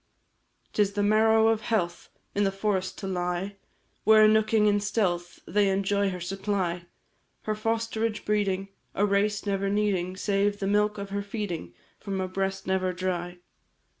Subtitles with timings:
[0.73, 3.57] 'Tis the marrow of health In the forest to lie,
[4.03, 6.87] Where, nooking in stealth, They enjoy her supply,
[7.43, 12.27] Her fosterage breeding A race never needing, Save the milk of her feeding, From a
[12.27, 13.37] breast never dry.